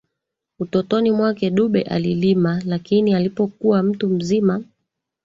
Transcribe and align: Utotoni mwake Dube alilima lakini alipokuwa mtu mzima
Utotoni 0.59 1.11
mwake 1.11 1.49
Dube 1.49 1.81
alilima 1.81 2.61
lakini 2.65 3.13
alipokuwa 3.13 3.83
mtu 3.83 4.09
mzima 4.09 4.63